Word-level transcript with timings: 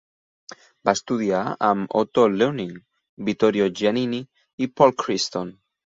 Va 0.89 0.93
estudiar 0.99 1.41
amb 1.67 1.93
Otto 2.01 2.25
Luening, 2.37 2.73
Vittorio 3.29 3.69
Giannini 3.81 4.23
i 4.67 4.71
Paul 4.81 4.97
Creston. 5.05 5.55